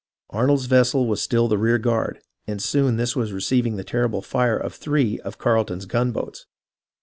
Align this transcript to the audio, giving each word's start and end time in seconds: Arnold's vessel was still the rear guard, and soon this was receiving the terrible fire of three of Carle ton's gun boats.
Arnold's 0.31 0.65
vessel 0.65 1.05
was 1.05 1.21
still 1.21 1.47
the 1.47 1.59
rear 1.59 1.77
guard, 1.77 2.21
and 2.47 2.59
soon 2.59 2.95
this 2.95 3.15
was 3.15 3.31
receiving 3.33 3.75
the 3.75 3.83
terrible 3.83 4.23
fire 4.23 4.57
of 4.57 4.73
three 4.73 5.19
of 5.19 5.37
Carle 5.37 5.65
ton's 5.65 5.85
gun 5.85 6.11
boats. 6.11 6.47